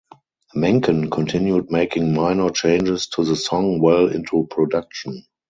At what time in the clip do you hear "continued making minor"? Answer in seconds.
1.11-2.49